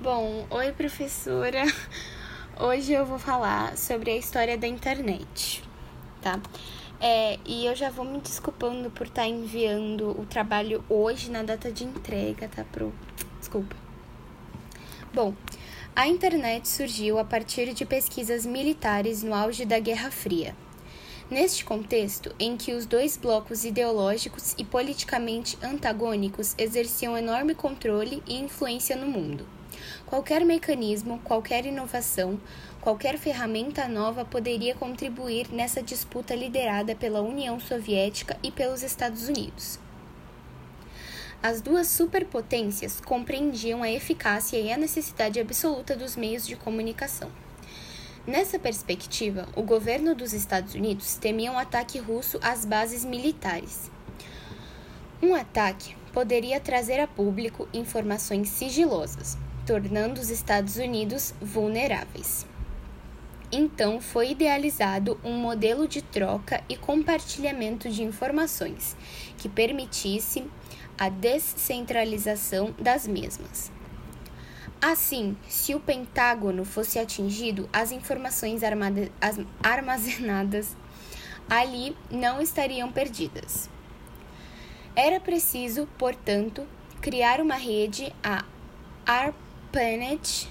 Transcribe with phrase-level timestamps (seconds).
[0.00, 1.64] Bom, oi professora.
[2.60, 5.64] Hoje eu vou falar sobre a história da internet,
[6.20, 6.38] tá?
[7.00, 11.42] É, e eu já vou me desculpando por estar tá enviando o trabalho hoje na
[11.42, 12.62] data de entrega, tá?
[12.70, 12.92] Pro...
[13.38, 13.74] Desculpa.
[15.14, 15.34] Bom,
[15.94, 20.54] a internet surgiu a partir de pesquisas militares no auge da Guerra Fria.
[21.30, 28.38] Neste contexto, em que os dois blocos ideológicos e politicamente antagônicos exerciam enorme controle e
[28.38, 29.55] influência no mundo.
[30.06, 32.40] Qualquer mecanismo, qualquer inovação,
[32.80, 39.78] qualquer ferramenta nova poderia contribuir nessa disputa liderada pela União Soviética e pelos Estados Unidos.
[41.42, 47.30] As duas superpotências compreendiam a eficácia e a necessidade absoluta dos meios de comunicação.
[48.26, 53.90] Nessa perspectiva, o governo dos Estados Unidos temia um ataque russo às bases militares.
[55.22, 62.46] Um ataque poderia trazer a público informações sigilosas, tornando os Estados Unidos vulneráveis.
[63.52, 68.96] Então foi idealizado um modelo de troca e compartilhamento de informações
[69.36, 70.46] que permitisse
[70.96, 73.70] a descentralização das mesmas.
[74.80, 78.62] Assim, se o Pentágono fosse atingido, as informações
[79.62, 80.74] armazenadas
[81.46, 83.68] ali não estariam perdidas.
[84.96, 86.66] Era preciso, portanto,
[87.02, 88.42] criar uma rede, a
[89.04, 90.48] ARPANET,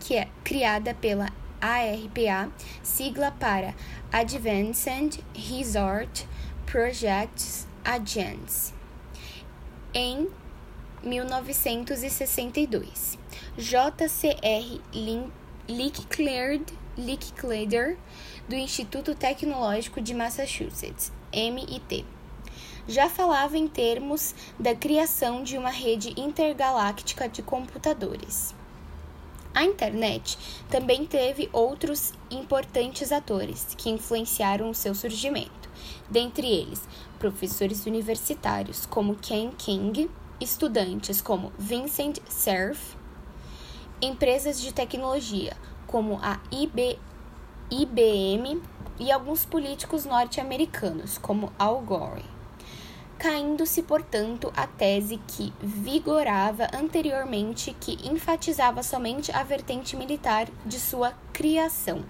[0.00, 2.52] que é criada pela ARPA,
[2.82, 3.74] sigla para
[4.12, 6.28] Advanced Resort
[6.66, 8.74] Projects Agency,
[9.94, 10.28] em
[11.02, 13.18] 1962.
[13.56, 14.78] JCR
[17.04, 17.96] Licklider,
[18.48, 22.04] do Instituto Tecnológico de Massachusetts, MIT
[22.88, 28.54] já falava em termos da criação de uma rede intergaláctica de computadores.
[29.54, 35.68] A internet também teve outros importantes atores que influenciaram o seu surgimento,
[36.08, 36.82] dentre eles
[37.18, 40.10] professores universitários como Ken King,
[40.40, 42.96] estudantes como Vincent Cerf,
[44.00, 45.56] empresas de tecnologia
[45.90, 46.98] como a IB,
[47.70, 48.62] IBM
[49.00, 52.40] e alguns políticos norte-americanos como Al Gore
[53.20, 61.12] caindo-se, portanto, a tese que vigorava anteriormente, que enfatizava somente a vertente militar de sua
[61.30, 62.02] criação.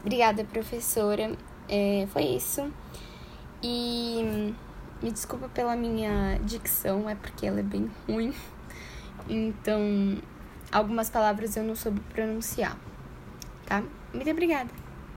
[0.00, 1.36] Obrigada, professora.
[1.68, 2.72] É, foi isso.
[3.62, 4.54] E
[5.02, 8.32] me desculpa pela minha dicção, é porque ela é bem ruim.
[9.28, 10.16] Então,
[10.72, 12.76] algumas palavras eu não soube pronunciar,
[13.66, 13.82] tá?
[14.12, 14.81] Muito obrigada.